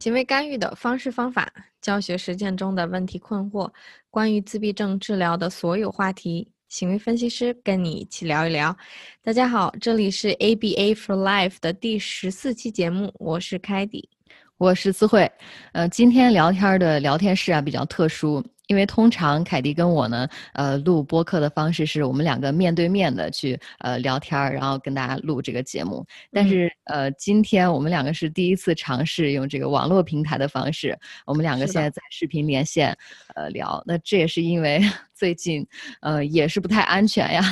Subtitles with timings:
[0.00, 3.70] 行为干预的方式方法、教学实践中的问题困惑，
[4.08, 8.74] 关于自闭症治疗的所有话题，行为分析师跟你一起聊一聊。
[9.22, 14.08] 大家好，这里是 ABA for Life 的第十四期节目，我是凯迪，
[14.60, 15.26] 我是思慧。
[15.72, 18.44] 呃，今天聊天的聊天室啊比较特殊。
[18.66, 26.04] 因为通常凯迪跟我呢，呃，录播客的方式是我们两个面对面的去呃聊天，然后跟大家录这个节目。
[26.30, 32.94] 但是呃，今天我们两个是第一次尝试用这个网络平台的方式，我们两个现在在视频连线，
[33.34, 33.82] 呃聊。
[33.86, 34.78] 那这也是因为
[35.16, 35.66] 最近
[36.02, 37.42] 呃也是不太安全呀。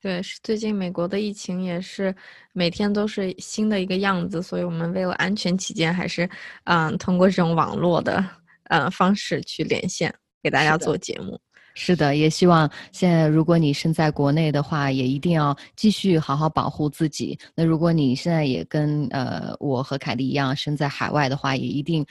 [0.00, 2.14] 对，是最近美国的疫情也是
[2.52, 6.28] 每天都是新的一个样子，所以我们为了安全起见，还是
[6.64, 8.24] 嗯通过这种网络的。
[8.70, 11.40] 呃，方式去连线给大家做节目，
[11.72, 17.38] 是的，也希望现在如果你身在国内的话，也一定要继续好好保护自己。
[17.54, 22.04] 那如果你现在也跟呃我和凯蒂一样身在海外的话，也一定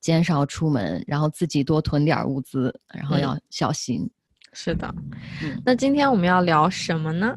[0.00, 4.08] 减少出门，然后自己多囤点物资，然后要小心。
[4.54, 4.94] 是的，
[5.64, 7.36] 那今天我们要聊什么呢？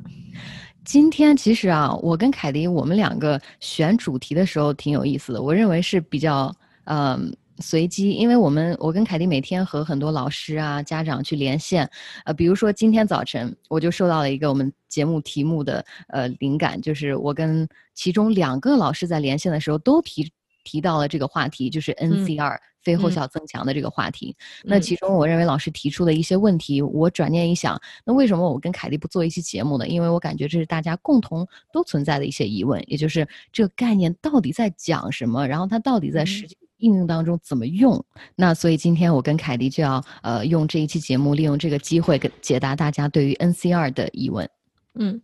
[0.86, 7.36] 今天其实啊，我跟凯迪我们两个选主题的时候挺有意思的，我认为是比较嗯。
[7.60, 11.90] 随机，因为我们我跟凯迪每天和很多老师啊、家长去连线，
[12.23, 20.32] 呃，比如说今天早晨我就收到了一个我们节目题目的呃灵感，就是我跟其中两个老师在连线的时候都提
[20.64, 24.34] 提到了这个话题，就是 NCR 非后效增强的这个话题。
[24.64, 29.86] 那其中我认为老师提出的一些问题，我转念一想，那为什么我跟凯蒂不做一期节目呢？
[29.86, 36.58] 因为我感觉这是大家共同都存在的一些疑问，也就是这个概念到底在讲什么，然后它到底在实际。
[36.80, 38.06] 应用当中怎么用？
[38.36, 44.48] 那所以今天我跟凯迪就要呃用这一期节目，利用这个机会，给解答大家对于 NCR 的疑问。
[44.94, 45.20] 嗯，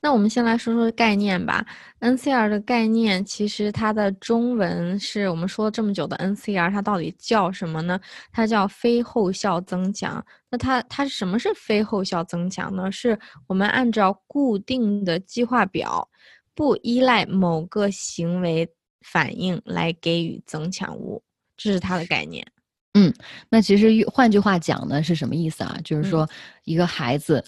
[0.00, 1.64] 那我们先来说说概念吧。
[2.00, 8.00] NCR 的概念其实它的中文是我们说了这么久的 NCR，它到底叫什么呢？
[8.32, 10.24] 它叫非后效增强。
[10.50, 12.90] 那它它是什么是非后效增强呢？
[12.92, 16.08] 是我们按照固定的计划表，
[16.54, 18.68] 不依赖某个行为。
[19.00, 21.22] 反应来给予增强物，
[21.56, 22.46] 这是它的概念。
[22.94, 23.14] 嗯，
[23.48, 25.78] 那其实换句话讲呢，是什么意思啊？
[25.82, 26.28] 就是说，
[26.64, 27.42] 一个孩子，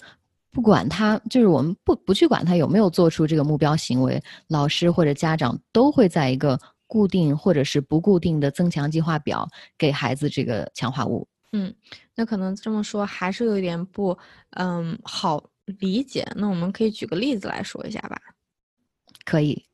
[0.51, 9.47] 不管他，就是我们不不去管他有没有做出这个目标行为，老师或者家长都会在一个固定或者是不固定的增强计划表
[9.77, 11.27] 给孩子这个强化物。
[11.53, 11.73] 嗯，
[12.15, 14.17] 那可能这么说还是有一点不
[14.51, 16.25] 嗯好理解。
[16.35, 18.17] 那我们可以举个例子来说一下吧。
[19.23, 19.65] 可以。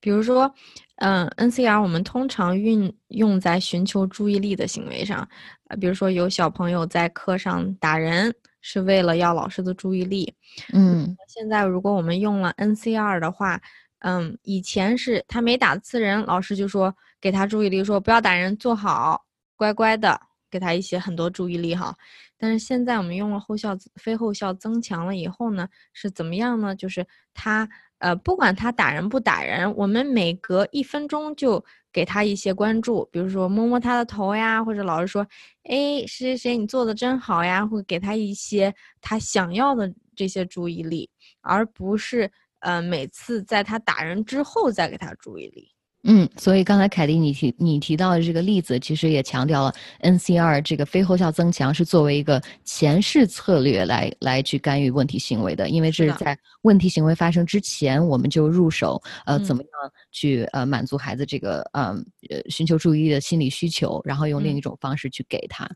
[0.00, 0.52] 比如说，
[0.96, 5.26] 嗯，NCR 我们通常运用在寻求注意力的行为上，
[5.68, 8.34] 啊，比如说有小朋友在课上打人，
[8.66, 10.32] 是为了要老师的注意力。
[10.72, 13.60] 嗯，现在如果我们用了 NCR 的话，
[13.98, 19.22] 嗯，以前是他没打刺人，老师就说给他注意力，说不要打人，坐好，
[19.54, 20.18] 乖乖的，
[20.50, 21.94] 给他一些很多注意力哈。
[22.38, 26.74] 但是现在我们用了后效非后效增强了以后呢，是怎么样呢？
[26.74, 27.68] 就是他。
[28.04, 35.26] 呃，不管他打人不打人，我们每隔一分钟就给他一些关注，比如说摸摸他的头呀，或者老师说，
[35.62, 41.08] 哎，谁谁谁你做的真好呀，会给他一些他想要的这些注意力，
[41.40, 45.73] 而不是呃每次在他打人之后再给他注意力。
[46.06, 49.72] 嗯，所以刚才凯蒂你提你提到的这个例子，其实也强调了
[50.02, 59.70] NCR 这个非后效增强是作为一个前世策略来来去干预问题行为的，因为这是在问题行为发生之前我们就入手，呃，怎么样
[60.12, 61.96] 去呃满足孩子这个嗯
[62.28, 65.68] 呃寻求注意力的心理需求，然后用另一种方式去给他。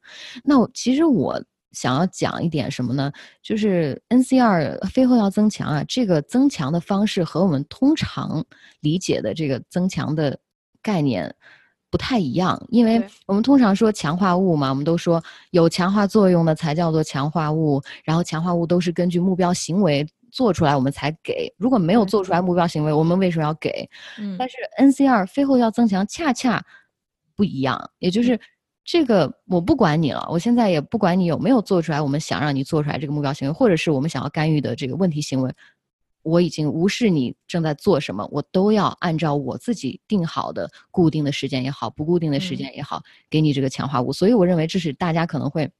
[0.45, 1.43] 那其实我。
[1.73, 3.13] 想要讲一点什么呢？
[3.43, 8.45] 就是 NCR 非后要增强啊，这个增强的方式和我们通常
[8.81, 10.39] 理解的这个增强的
[10.83, 11.35] 概念
[11.91, 12.61] 不太一样。
[12.71, 21.53] 因为我们通常说强化物嘛，我们都说有强化作用的才叫做强化物，然后强化物都是根据目标行为做出来我们才给。
[21.59, 23.89] 如果没有做出来目标行为，我们为什么要给？
[24.19, 26.65] 嗯，但是 NCR 非后要增强恰恰
[27.37, 28.41] 不一样，也就是。
[28.91, 35.55] 这个我不管你了，我现在也不管你有没有做出来我们想让你做出来这个目标行为，或者是我们想要干预的这个问题行为，
[36.23, 44.11] 我已经无视你正在做什么，我都要按照我自己定好的固定的时间也好，不固定的时间也好，给你这个强化物。
[44.11, 45.71] 所以我认为这是大家可能会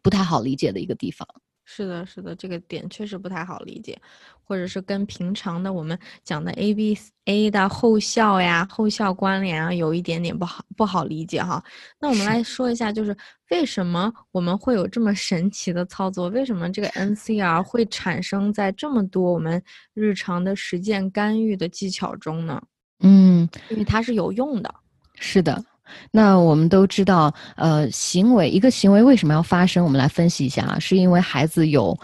[0.00, 1.26] 不太好理解的一个地方。
[1.70, 3.94] 是的，是的，这个点确实不太好理解，
[4.42, 11.62] 或者是跟平常的我们讲的 A B A 的后效呀、后效关联啊，有一点点不好不好理解哈。
[12.00, 13.14] 那我们来说一下，就是
[13.50, 16.30] 为什么我们会有这么神奇的操作？
[16.30, 19.62] 为什么这个 N C R 会产生在这么多我们
[19.92, 22.62] 日常的实践干预的技巧中呢？
[23.00, 24.74] 嗯，因为它是有用的。
[25.16, 25.62] 是的。
[26.10, 29.84] 那我们都知道，呃，行为一个行为为什么要发生？
[29.84, 31.98] 我们来分析一下啊，是因为孩子有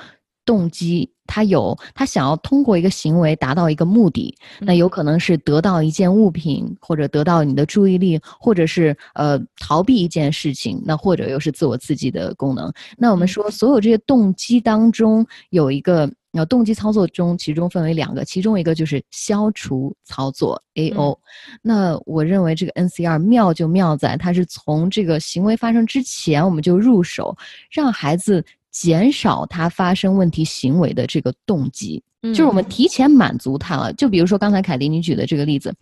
[0.44, 1.10] 动机。
[1.26, 12.70] 他有，他想要通过一个行为达到一个目的，那有可能是得到一件物品，或者得到你的注意力，或者是呃逃避一件事情，那或者又是自我刺激的功能。
[12.98, 21.19] 那我们说，所有这些动机当中有一个，呃，动机操作中，其中分为两个，其中一个就是消除操作 A O。
[21.62, 27.36] 那我认为这个 N C R 妙就妙在，它是从这个行为发生之前我们就入手，
[27.70, 28.44] 让孩子。
[28.75, 33.92] 减少他发生问题行为的这个动机，嗯就是我们提前满足他了。
[33.92, 35.72] 就比如说刚才凯迪你举的这个例子，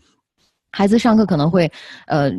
[0.71, 1.73] 孩子上课可能会
[2.07, 2.31] 呃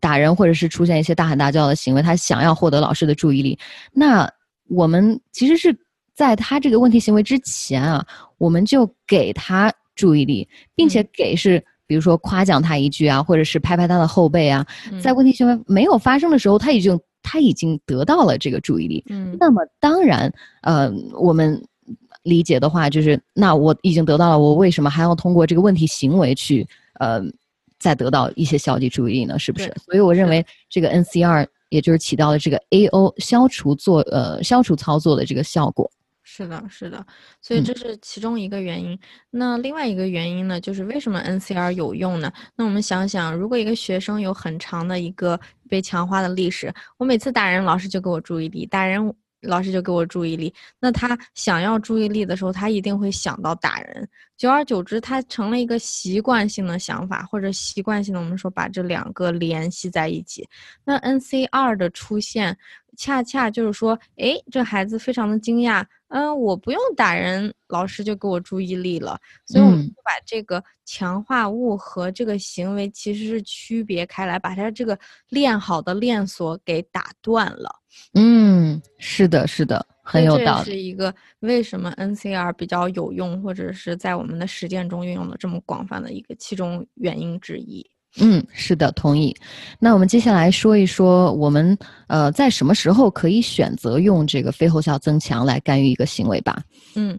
[0.00, 3.58] 打人，或者是出现一些大喊大叫的行为，他想要获得老师的注意力。
[3.92, 4.26] 那
[4.70, 5.78] 我们其实是
[6.18, 8.04] 在他这个问题行为之前啊，
[8.38, 14.66] 我们就给他注意力，并且给是比如说夸奖他一句啊，或者是拍拍他的后背啊，
[15.00, 16.98] 在问题行为没有发生的时候，他已经。
[17.20, 20.32] 他已经得到了这个注意力，嗯，那么当然，
[20.62, 21.62] 呃，我们
[22.22, 26.66] 理解的话就是，那我已经得到了，我为什么还要通过这个问题行为去，
[27.00, 27.20] 呃，
[27.78, 29.38] 再得到一些消极注意力呢？
[29.38, 29.66] 是不是？
[29.84, 35.90] 所以我认为这个 NCR 也就是起到了这个 AO 消除做呃消除操作的这个效果。
[36.30, 37.04] 是的，是的，
[37.40, 38.96] 所以这是其中一个原因。
[39.30, 42.30] 那另外一个原因呢，就是为什么 NCR 有用呢？
[42.54, 45.40] 那我们想想，如果一个学生有很长的一个
[45.70, 49.14] 被强化的历史，我每次打人，老师就给我注意力，打人。
[49.42, 54.08] 老师就给我注意力，那他想要注意力的时候，他一定会想到打人。
[54.36, 60.44] 久而久之，他成了一个习惯性的想法，或者习惯性的，我们说把这两个联系在一起。
[60.84, 62.58] 那 NCR 的出现，
[62.96, 65.84] 恰恰就是说，诶，这孩子非常的惊讶。
[66.08, 69.18] 嗯，我不用打人，老师就给我注意力了。
[69.46, 77.70] 所以我们就把这个强化物和这个行为其实是区别开来，把它这个练好的链锁给打断了。
[78.14, 80.64] 嗯，是的，是的，很有道理。
[80.64, 87.84] 这是一个为什么 NCR 比较有用，或者是在我们的实践中运用的这么广泛的一个其中原因之一。
[88.20, 89.34] 嗯，是的，同意。
[89.78, 91.76] 那我们接下来说一说，我们
[92.08, 96.60] 呃在什么时候可以选择用这个非后效增强来干预一个行为吧？
[96.96, 97.18] 嗯，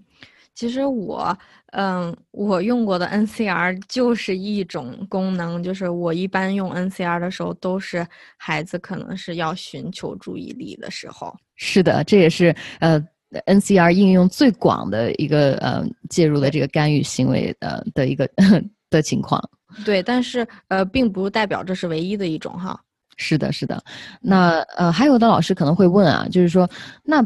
[0.56, 1.38] 其实我
[1.72, 11.34] 嗯我用过的 NCR 就是一种功能，就是我一般用 NCR 的时候，都是孩子可能是要寻求注意力的时候。
[11.56, 13.02] 是的，这也是呃
[13.46, 18.28] NCR 应用最广的一个呃介入的这个干预行为的的一个
[18.90, 19.42] 的情况。
[19.86, 22.80] 对，但是呃，并不代表这是唯一的一种哈。
[23.18, 23.84] 是的，是的。
[24.22, 26.70] 那呃，还有的老师可能会问啊，就是说，
[27.04, 27.22] 那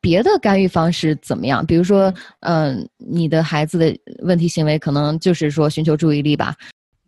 [0.00, 1.66] 别的干预方式怎么样？
[1.66, 6.54] 比如说，嗯，你的孩子的问题行为可能就是说寻求注意力吧？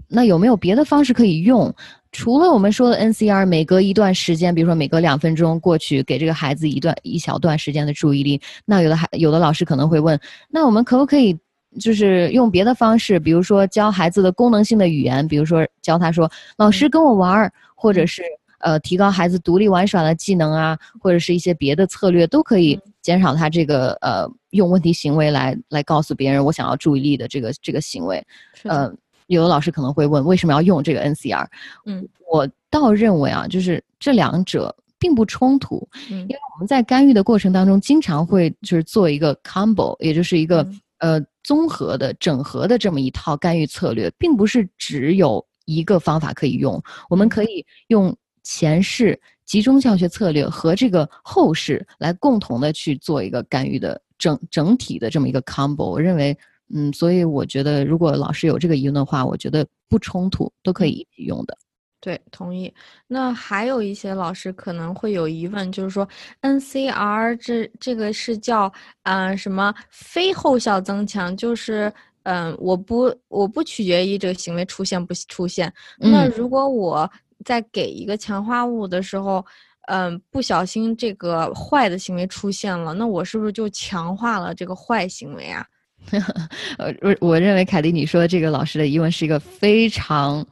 [0.09, 1.73] 那有没有别的方式可以用？
[2.13, 10.21] 除了我们说的 NCR，每隔一段时间，比如说每隔两分钟过去给这个孩子一段一小段时间的注意力，那有的孩有的老师可能会问，
[10.51, 11.39] 那我们可不可以？
[11.79, 18.23] 就是用别的方式，比如说教孩子的功能性的语言，比如说教他说“老师跟我玩儿”，或者是
[18.61, 28.25] 呃提高孩子独立玩耍的技能啊，或者是一些别的策略，都可以减少他这个呃用问题行为来来告诉别人我想要注意力的这个这个行为。
[28.63, 28.93] 呃，
[29.27, 31.47] 有的老师可能会问为什么要用这个 NCR？
[31.87, 40.65] 嗯，我倒认为啊，就是这两者并不冲突，因为我们在干预的过程当中经常会就是做一个 combo，也就是一个。
[40.99, 46.83] 呃，综合的、整合的这么一套干预策略，并不是只有一个方法可以用。
[47.09, 55.91] 我们可以用前世集中教学策略和这个后世来共同的去做一个干预的整整体的这么一个 combo。
[55.91, 56.37] 我认为，
[56.75, 61.57] 嗯，所以我觉得，如果老师有这个疑问的话，我觉得不冲突，都可以一起用的。
[62.05, 62.71] 对，同意。
[63.07, 66.07] 那还有一些老师可能会有疑问，就是说
[66.43, 68.71] ，NCR 这这个是叫
[69.05, 71.91] 嗯什么非后效增强，就是
[72.25, 75.73] 嗯我不我不取决于这个行为出现不出现。
[75.97, 77.11] 那如果我
[77.43, 79.43] 在给一个强化物的时候，
[79.89, 85.65] 嗯不小心这个坏的行为出现了，那我是不是就强化了这个坏行为啊？
[86.77, 90.47] 呃，我我认为凯迪你说这个老师的疑问是一个非常。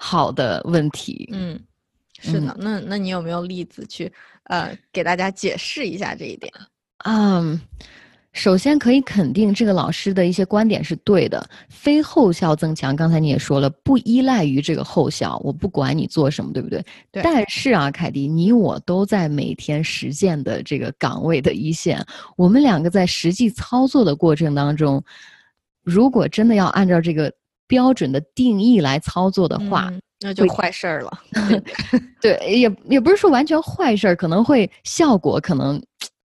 [0.00, 1.58] 好的问题，嗯，
[2.20, 4.10] 是的，那那你有没有例子去
[4.44, 6.52] 呃给大家解释一下这一点？
[7.04, 7.60] 嗯，
[8.32, 16.80] 首先可以肯定这个老师的一些观点是对的，非后效增强，刚才你也说了，不依赖于这个后效，我不管你做什么，对不对？
[17.10, 17.20] 对。
[17.20, 25.02] 但是啊，凯迪，你我都在每天实践的这个岗位的一线，我们两个在实际操作的过程当中，
[25.82, 27.32] 如果真的要按照这个。
[27.68, 31.12] 标准的定义来操作的话，那就坏事儿了。
[32.20, 35.80] 对，也也不是说完全坏事儿，可能会效果可能。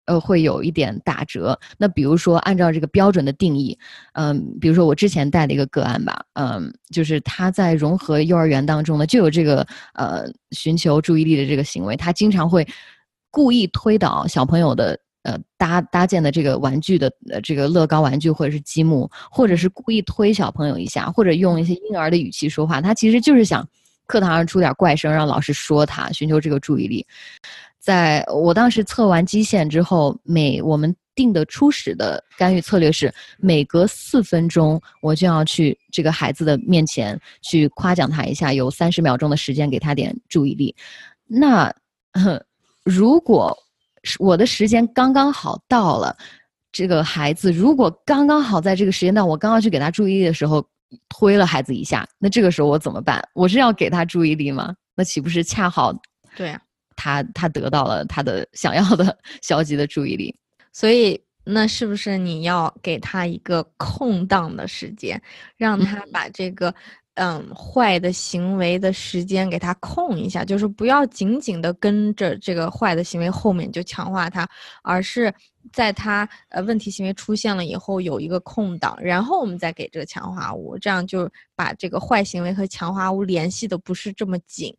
[0.05, 1.57] 呃，会有一点打折。
[1.77, 3.77] 那比如说，按照这个标准的定义，
[4.13, 12.67] 嗯，比如说我之前带的一个个案吧，嗯，就是他在融合幼儿园当中呢，就有这个呃寻求注意力的这个行为，他经常会
[13.29, 23.67] 故意推倒小朋友的呃搭搭建的这个玩具的呃这个乐高玩具或者是积木，或者是故意推小朋友一下，或者用一些婴儿的语气说话，他其实就是想
[24.07, 27.05] 课堂上出点怪声，让老师说他，寻求这个注意力。
[27.79, 40.75] 在我当时测完基线之后，每我们定的初始的干预策略是，每隔四分钟我就要去这个孩子的面前去夸奖他一下，有三十秒钟的时间给他点注意力。
[41.25, 41.73] 那
[42.85, 43.57] 如果
[44.19, 46.15] 我的时间刚刚好到了，
[46.71, 50.67] 这个孩子如果刚刚好在这个时间段，我刚刚去给他注意力的时候
[51.09, 53.21] 推了孩子一下，那这个时候我怎么办？
[53.33, 54.73] 我是要给他注意力吗？
[54.95, 55.93] 那岂不是恰好？
[56.35, 56.61] 对啊。
[56.93, 60.35] 他他得到了他的想要的 消极的注意力，
[60.71, 65.21] 所以那是不是你要给他一个空档的时间，
[65.57, 66.73] 让他把这个
[67.15, 74.47] 嗯坏的行为的时间给他空一下，就是不要紧紧的跟着这个坏的行为后面就强化他，
[74.83, 75.33] 而是
[75.73, 84.75] 在他呃问题行为出现了以后有一个空档，然后我们再给这个强化物，这样就把这个坏行为和强化物联系的不是这么紧。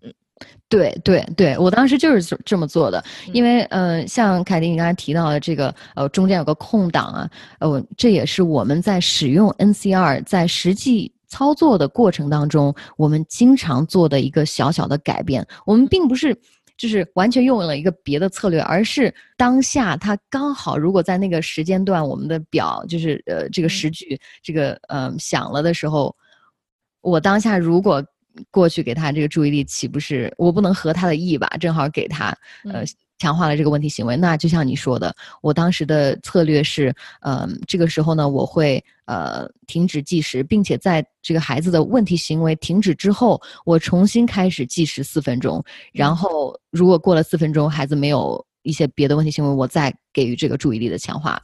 [0.69, 7.31] 对对对，我当时就是这么做的，因为呃，像凯迪你刚才提到的这个呃，中间有个空档啊，
[7.61, 15.47] 呃，这也是我们在使用 NCR 在实际操作的过程当中，我们经常做的一个小小的改变。
[15.67, 16.35] 我们并不是
[16.79, 26.17] 就是完全用了一个别的策略，而是当下它刚好如果在那个时间段，我们的表就是呃这个时局这个呃响了的时候，
[27.03, 28.03] 我当下如果。
[28.51, 31.49] 过去给他这个注意力，岂不是我不能合他的意吧？
[31.61, 32.37] 正好给他，
[32.73, 32.85] 呃，
[33.19, 34.17] 强化了这个问题行为。
[34.17, 45.63] 那就像你说的，我当时的策略是，呃，这个时候呢，我会呃停止计时，并且在这个孩子的问题行为停止之后，我重新开始计时四分钟。
[45.93, 51.41] 然后如果过了四分钟，孩子没有一些别的问题行为，我再给予这个注意力的强化。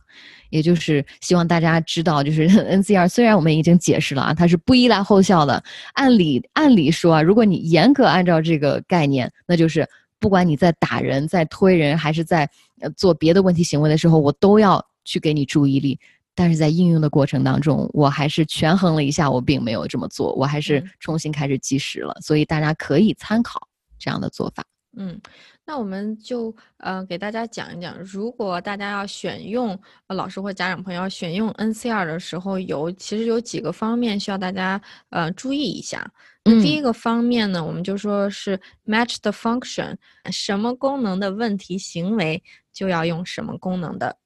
[0.50, 5.62] 也就是希望大家知道，就是 NCR 虽然我们已经解释了啊，它是不依赖后效的。
[5.92, 9.86] 按理按理说啊，如果你严格按照这个概念，那就是
[10.18, 12.48] 不管你在打人、在推人，还是在
[12.80, 15.98] 呃做别的问题行为的时候，我都要去给你注意力。
[16.34, 22.14] 但是在应用的过程当中，我还是权衡了一下，我并没有这么做，我还是重新开始计时了。
[22.22, 23.60] 所以大家可以参考
[23.98, 24.64] 这样的做法。
[24.96, 25.20] 嗯。
[25.64, 34.80] 那我们就呃给大家讲一讲，如果大家要选用呃老师或家长朋友要选用 NCR 的时候，有其实有几个方面需要大家
[35.10, 36.10] 呃注意一下。
[36.44, 39.94] 那第一个方面呢，我们就说是 match the function，
[40.30, 42.42] 什么功能的问题行为
[42.72, 44.16] 就要用什么功能的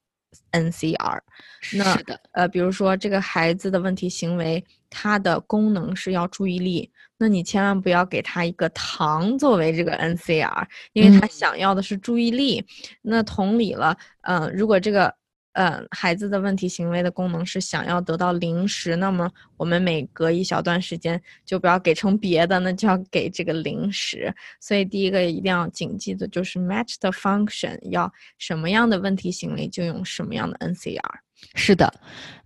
[0.52, 1.20] NCR。
[1.74, 1.98] 那
[2.32, 6.90] 呃比如说这个孩子的问题行为，他的功能是要注意力。
[7.18, 12.66] 那你千万不要给他一个糖作为这个 NCR，因为他想要的是注意力。
[13.00, 15.14] 那同理了，嗯，如果这个，
[15.52, 24.34] 呃，孩子的问题行为的功能是想要得到零食，那么我们每隔一小段时间就不要给成别的，那就要给这个零食。
[24.60, 31.00] 所以第一个一定要谨记的就是 match the function，要什么样的问题行为就用什么样的 NCR。
[31.54, 31.92] 是的，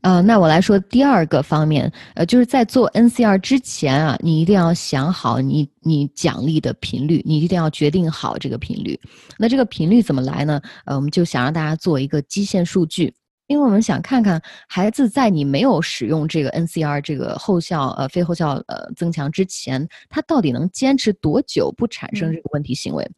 [0.01, 8.99] 呃，那我来说第二个方面，呃，就是在做 NCR 之前啊，你一定要想好你你奖励的频率，你一定要决定好这个频率。
[9.39, 10.61] 那这个频率怎么来呢？
[10.87, 13.15] 呃，我们就想让大家做一个基线数据，
[13.47, 23.09] 因为我们想看看孩子在你没有使用这个 NCR 这个后效呃非后效呃增强之前，他到底能坚持多久不产生这个问题行为。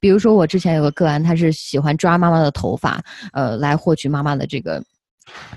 [0.00, 2.98] 比如说我之前有个个案，他是喜欢抓妈妈的头发，
[3.34, 4.82] 呃，来获取妈妈的这个。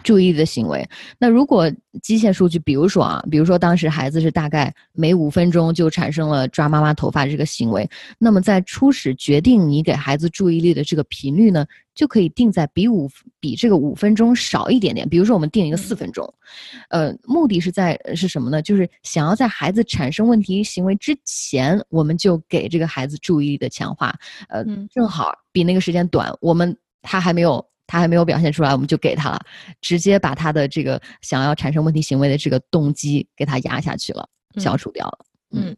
[0.03, 0.87] 注意的行为。
[1.17, 1.71] 那如果
[2.01, 13.09] 机械数据，比如说啊，比如说当时孩子是大概每五分钟就产生了抓妈妈头发这个行为，那么在初始决定你给孩子注意力的这个频率呢，就可以定在比五
[13.39, 15.07] 比这个五分钟少一点点。
[15.09, 16.31] 比如说我们定一个四分钟，
[16.89, 18.61] 呃，目的是在是什么呢？
[18.61, 24.15] 就是想要在孩子产生问题行为之前，我们就给这个孩子注意力的强化，
[24.49, 27.65] 呃，正好比那个时间短，我们他还没有。
[27.87, 29.39] 他还没有表现出来，我们就给他了，
[29.81, 34.27] 直接把他的这个想要产生问题行为的这个动机给他压下去了，
[34.57, 35.25] 消除掉了。
[35.51, 35.75] 嗯，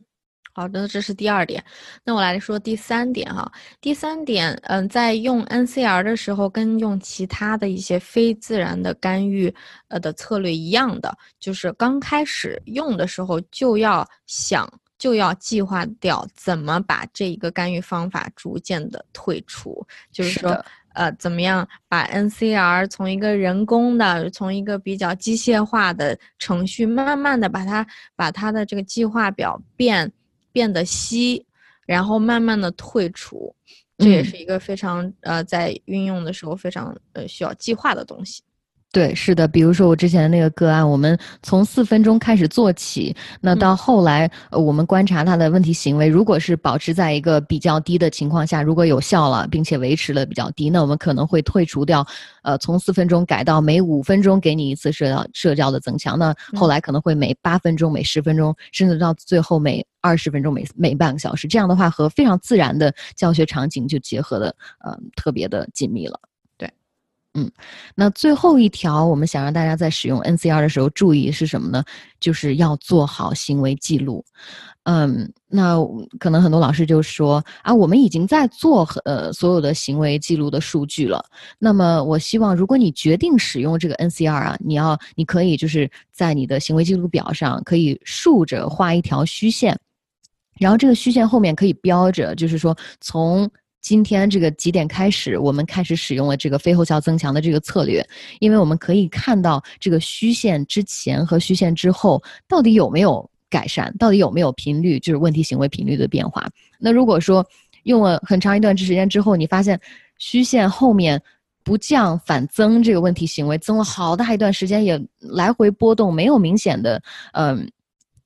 [0.52, 1.64] 好的，这是第二点。
[2.04, 3.50] 那我来说第三点哈。
[3.80, 9.54] 第三点，嗯，在用 NCR 的时候，跟用其他的一些非自然的干预
[9.90, 30.12] 呃的策略一样的，就是刚开始用的时候就要想就要计划掉怎么把这一个干预方法逐渐的退出，就是说，呃，怎么样把 NCR 从一个人工的，从一个比较机械化的程序，慢慢的把它把它的这个计划表变
[30.52, 31.46] 变得稀，
[31.86, 33.56] 然后慢慢的退出，
[33.98, 38.42] 这也是一个非常呃在运用的时候非常呃需要计划的东西。
[38.92, 52.04] 对，是的，比如说我之前的那个个案，我们从四分钟开始做起，那到后来，呃，我们观察他的问题行为，如果是保持在一个比较低的情况下，如果有效了，并且维持了比较低，那我们可能会退除掉，
[52.42, 64.48] 呃，从四分钟改到每五分钟给你一次社交社交的增强，那后来可能会每八分钟、每十分钟，甚至到最后每二十分钟、每每半个小时，这样的话和非常自然的教学场景就结合的，
[64.84, 66.20] 呃，特别的紧密了。
[67.36, 67.50] 嗯，
[67.94, 71.84] 那最后一条，我们想让大家在使用 NCR 的时候注意是什么呢？
[72.20, 74.26] 就是要做好行为记录。
[74.84, 75.78] 嗯，那
[76.20, 81.24] 可能很多老师就说啊，我们已经在做呃所有的行为记录的数据了。
[81.60, 89.80] 那么，我希望如果你决定使用这个 NCR 啊，你要你可以就是在你的行为记录表上可以竖着画一条虚线，
[90.58, 93.48] 然后这个虚线后面可以标着，就是说从。
[93.82, 98.06] 今天这个几点开始，我们开始使用了这个非后效增强的这个策略，
[98.40, 106.48] 因为我们可以看到这个虚线之前和虚线之后到底有没有改善，到底有没有频率，就是问题行为频率的变化。
[106.78, 107.46] 那如果说
[107.84, 109.80] 用了很长一段时间之后，你发现
[110.18, 111.22] 虚线后面
[111.64, 117.02] 不降反增，这个问题行为增了好大一段时间，也来回波动，没有明显的
[117.34, 117.70] 嗯。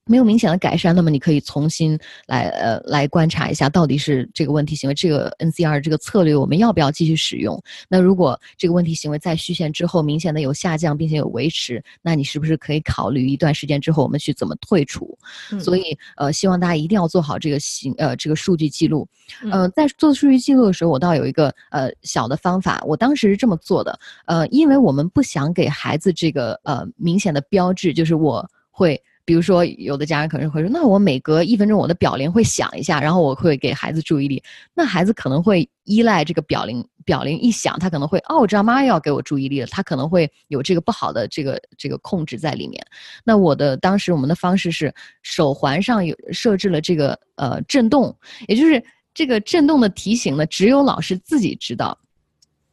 [0.06, 7.62] 没有明显的改善，那么你可以重新来呃来观察一下，到底是这个问题行为，这个 NCR 这个策略我们要不要继续使用？
[7.88, 15.18] 那如果这个问题行为在虚线之后明显的有下降，并且有维持，那你是不是可以考虑一段时间之后我们去怎么退出？
[15.62, 19.08] 所以呃，希望大家一定要做好这个行呃这个数据记录。
[19.52, 23.98] 呃，在做数据记录的时候，我倒有一个呃小的方法，我当时是这么做的。
[24.26, 29.02] 呃，因为我们不想给孩子这个呃明显的标志，就是我会。
[29.26, 34.44] 比如说，有的家长可能会说：“那我每隔一分钟，我的表铃会响一下，然后我会给孩子注意力。
[34.74, 39.68] 那孩子可能会依赖这个表铃，表铃一响，他可能会哦，我知道妈要给我注意力了。
[39.68, 42.86] 他可能会有这个不好的这个这个控制在里面。
[43.24, 48.14] 那我的当时我们的方式是手环上有设置了这个呃震动，
[48.48, 48.84] 也就是
[49.14, 51.98] 这个震动的提醒呢，只有老师自己知道。”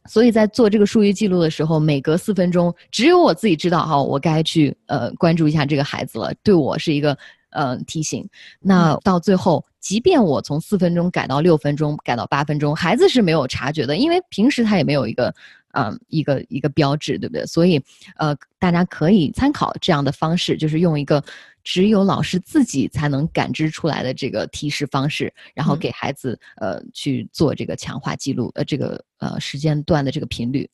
[0.05, 7.17] 所以在做这个数据记录的时候，每隔四分钟，只有我自己知道哈，我该去呃关注一下这个孩子了，对我是一个
[7.51, 8.27] 呃提醒。
[8.59, 15.33] 那到最后，即便我从四分钟改到六分钟，改到八分钟，孩子是没有察觉的，因为平时他也没有一个
[15.73, 17.45] 嗯一个一个标志，对不对？
[17.45, 17.81] 所以
[18.17, 21.23] 呃，大家可以参考这样的方式，就是用一个。
[21.63, 30.69] 只有老师自己才能感知出来的这个提示方式，然后给孩子呃去做这个强化记录，呃这个呃时间段的这个频率。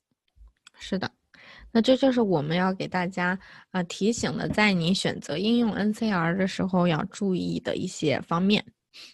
[0.79, 1.09] 是的，
[1.71, 3.37] 那这就是我们要给大家
[3.71, 8.63] 啊提醒的，在你选择应用 NCR 的时候要注意的一些方面。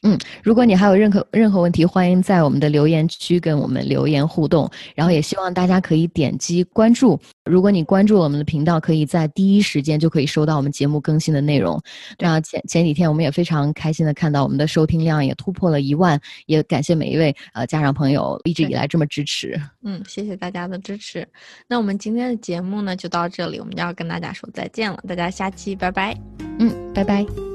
[0.03, 4.69] 嗯，如果你还有任何任何问题，欢迎在我们的留言区跟我们留言互动。
[4.95, 7.17] 然后也希望大家可以点击关注。
[7.45, 11.81] 如果你关注了我们的频道，可以在第一时间就可以收到我们节目更新的内容。
[12.19, 19.59] 那前前几天我们也非常开心的看到我们的收听量也突破了一万，也感谢每一位呃家长朋友一直以来这么支持。
[19.83, 21.25] 嗯，谢谢大家的支持。
[21.67, 24.99] 那我们今天的节目呢就到这里，我们要跟大家说再见了。
[25.07, 26.13] 大家下期拜拜。
[26.59, 27.52] 嗯，拜拜。